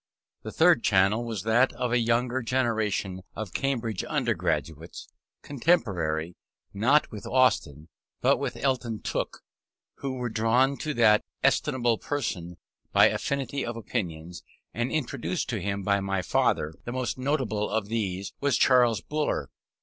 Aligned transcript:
The 0.41 0.51
third 0.51 0.83
channel 0.83 1.23
was 1.23 1.43
that 1.43 1.71
of 1.73 1.91
a 1.91 1.99
younger 1.99 2.41
generation 2.41 3.21
of 3.35 3.53
Cambridge 3.53 4.03
undergraduates, 4.03 5.07
contemporary, 5.43 6.35
not 6.73 7.11
with 7.11 7.27
Austin, 7.27 7.87
but 8.19 8.37
with 8.39 8.55
Eyton 8.57 9.03
Tooke, 9.03 9.41
who 9.97 10.13
were 10.15 10.29
drawn 10.31 10.75
to 10.77 10.95
that 10.95 11.23
estimable 11.43 11.99
person 11.99 12.57
by 12.91 13.09
affinity 13.09 13.63
of 13.63 13.77
opinions, 13.77 14.41
and 14.73 14.91
introduced 14.91 15.51
by 15.51 15.59
him 15.59 15.85
to 15.85 16.01
my 16.01 16.23
father: 16.23 16.73
the 16.83 16.91
most 16.91 17.19
notable 17.19 17.69
of 17.69 17.87
these 17.89 18.33
was 18.39 18.57
Charles 18.57 19.01
Buller. 19.01 19.51